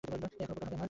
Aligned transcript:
একটা 0.03 0.15
উপকার 0.17 0.49
করবে 0.49 0.65
আমার? 0.65 0.79